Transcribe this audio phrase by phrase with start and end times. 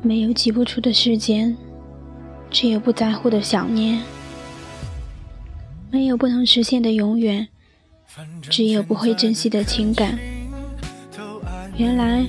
[0.00, 1.56] 没有挤不出的时间，
[2.50, 4.00] 只有不在乎的想念；
[5.90, 7.48] 没有不能实现的永远，
[8.42, 10.18] 只有不会珍惜的情感。
[11.76, 12.24] 原来，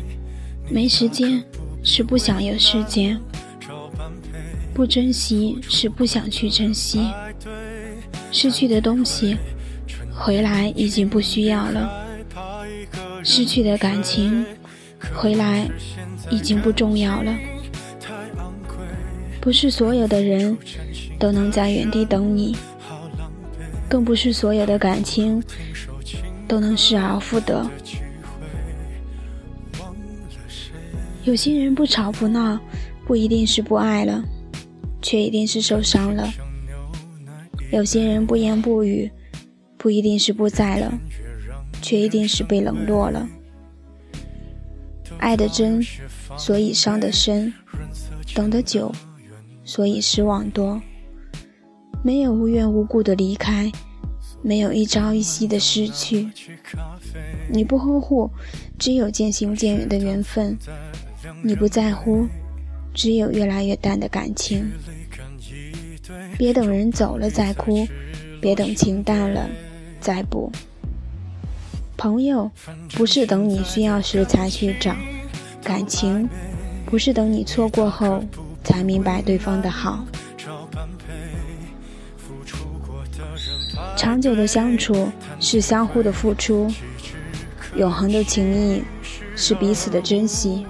[0.70, 1.44] 没时间
[1.84, 3.20] 是不想有时间，
[4.74, 7.08] 不珍惜是不想去珍惜。
[8.32, 9.38] 失去的东西，
[10.12, 11.88] 回来已经不需要了；
[13.24, 14.44] 失去的感情，
[15.16, 15.70] 回来
[16.32, 17.32] 已经不重要了。
[19.50, 20.56] 不是所有的人
[21.18, 22.56] 都能在原地等你，
[23.90, 25.42] 更不是所有的感情
[26.48, 27.68] 都能失而复得。
[31.24, 32.60] 有些人不吵不闹，
[33.08, 34.24] 不一定是不爱了，
[35.02, 36.32] 却一定是受伤了；
[37.72, 39.10] 有些人不言不语，
[39.80, 40.94] 不一定是不在了，
[41.82, 43.28] 却一定是被冷落了。
[45.18, 45.84] 爱的真，
[46.38, 47.52] 所以伤得深；
[48.36, 48.94] 等得久。
[49.70, 50.82] 所以失望多，
[52.04, 53.72] 没有无缘无故的离开，
[54.42, 56.28] 没有一朝一夕的失去。
[57.52, 58.32] 你不呵护，
[58.80, 60.58] 只有渐行渐远的缘分；
[61.44, 62.26] 你不在乎，
[62.96, 64.72] 只有越来越淡的感情。
[66.36, 67.88] 别等人走了再哭，
[68.42, 69.48] 别等情淡了
[70.02, 70.52] 再补。
[71.96, 72.50] 朋友
[72.96, 74.96] 不是等你需要时才去找，
[75.64, 76.28] 感情
[76.88, 78.24] 不是等你错过后。
[78.70, 80.06] 才明白对方的好。
[83.98, 86.72] 长久的相处是相互的付出，
[87.76, 88.84] 永恒的情谊
[89.36, 90.68] 是彼此的珍惜。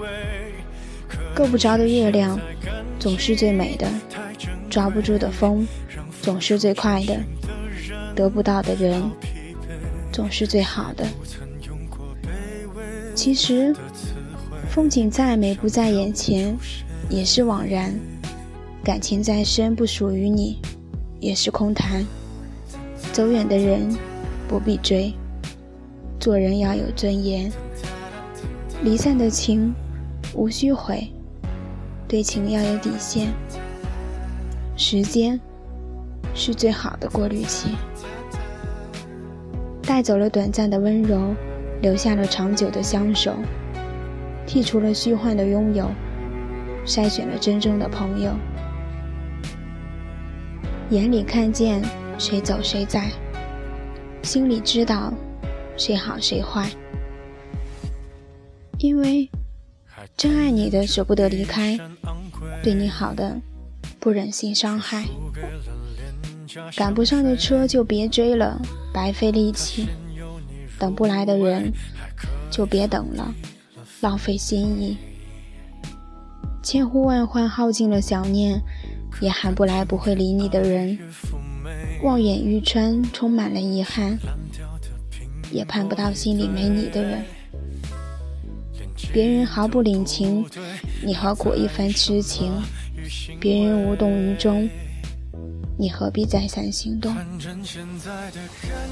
[1.35, 2.39] 够不着的月亮
[2.97, 3.85] 总是最美的，
[4.69, 5.67] 抓不住的风
[6.21, 7.19] 总是最快的，
[8.15, 9.11] 得不到的人
[10.09, 11.05] 总是最好的。
[13.13, 13.75] 其实，
[14.69, 16.57] 风景再美不在眼前。
[17.09, 17.91] 也是枉然，
[18.83, 20.61] 感情再深不属于你，
[21.19, 22.05] 也是空谈。
[23.11, 23.97] 走远的人
[24.47, 25.11] 不必追，
[26.19, 27.51] 做人要有尊严。
[28.83, 29.73] 离散的情
[30.35, 31.11] 无需悔，
[32.07, 33.33] 对情要有底线。
[34.77, 35.39] 时间
[36.35, 37.69] 是最好的过滤器，
[39.81, 41.33] 带走了短暂的温柔，
[41.81, 43.33] 留下了长久的相守，
[44.49, 45.91] 剔除了虚幻的拥有。
[46.85, 48.31] 筛选了真正的朋友，
[50.89, 51.83] 眼里看见
[52.17, 53.11] 谁走谁在，
[54.23, 55.13] 心里知道
[55.77, 56.67] 谁好谁坏。
[58.79, 59.29] 因为
[60.17, 61.77] 真爱你的舍不得离开，
[62.63, 63.39] 对你好的
[63.99, 65.03] 不忍心伤害。
[66.75, 68.59] 赶不上的车就别追了，
[68.91, 69.85] 白费力气；
[70.79, 71.71] 等不来的人
[72.49, 73.31] 就别等了，
[74.01, 74.97] 浪费心意。
[76.61, 78.61] 千呼万唤耗尽了想念，
[79.21, 80.97] 也喊不来不会理你的人。
[82.03, 84.17] 望眼欲穿，充满了遗憾，
[85.51, 87.23] 也盼不到心里没你的人。
[89.11, 90.45] 别人毫不领情，
[91.03, 92.51] 你何苦一番痴情？
[93.39, 94.69] 别人无动于衷，
[95.77, 97.15] 你何必再三心动？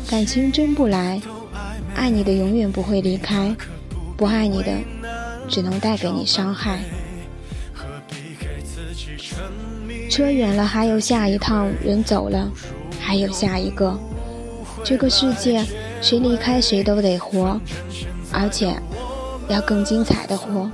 [0.10, 1.22] 感情真不来，
[1.94, 3.56] 爱你的永远不会离开，
[4.16, 4.72] 不爱你的
[5.48, 6.80] 只能带给你伤害。
[10.10, 12.50] 车远了，还有下一趟；人走了，
[13.00, 13.98] 还有下一个。
[14.84, 15.66] 这个世界，
[16.02, 17.60] 谁离开谁都得活，
[18.32, 18.74] 而且
[19.48, 20.70] 要更精彩的活。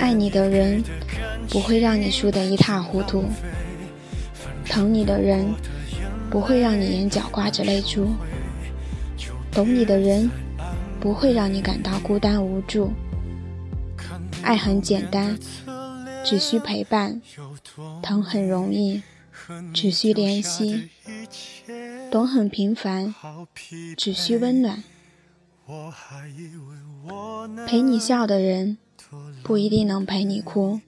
[0.00, 0.82] 爱你的人
[1.48, 3.24] 不会让你输得一塌糊涂，
[4.64, 5.46] 疼你的人
[6.30, 8.08] 不会让你眼角挂着泪珠，
[9.50, 10.30] 懂你的人
[11.00, 12.90] 不会让你感到孤单无助。
[14.42, 15.38] 爱很简单。
[16.24, 17.22] 只需陪伴，
[18.02, 19.00] 疼很容易；
[19.72, 20.90] 只需怜惜，
[22.10, 23.14] 懂很平凡；
[23.96, 24.82] 只需温暖。
[27.66, 28.76] 陪你笑的人，
[29.42, 30.80] 不一定能陪你哭，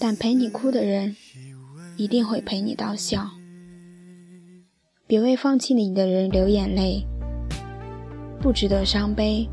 [0.00, 1.14] 但陪你哭的人，
[1.96, 3.30] 一定会陪你到笑。
[5.06, 7.06] 别为放弃你的人流眼泪，
[8.40, 9.48] 不值得伤悲；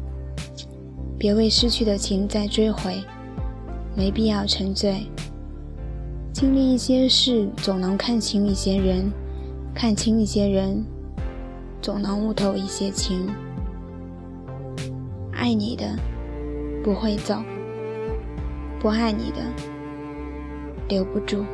[1.18, 3.03] 别为失去的情再追悔。
[3.95, 5.06] 没必要沉醉，
[6.33, 9.12] 经历一些事，总能看清一些人；
[9.74, 10.83] 看清一些人，
[11.81, 13.30] 总能悟透一些情。
[15.31, 15.86] 爱你的
[16.83, 17.36] 不会走，
[18.79, 19.41] 不爱你的
[20.89, 21.45] 留不住。